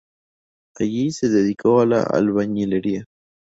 [0.79, 3.05] Allí se dedicó a la albañilería.